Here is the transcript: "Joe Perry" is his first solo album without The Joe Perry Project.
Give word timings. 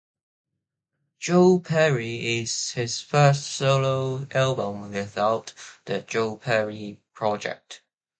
"Joe 1.19 1.59
Perry" 1.59 2.39
is 2.41 2.71
his 2.71 3.01
first 3.01 3.43
solo 3.45 4.25
album 4.31 4.91
without 4.91 5.53
The 5.85 6.01
Joe 6.01 6.37
Perry 6.37 6.99
Project. 7.13 7.83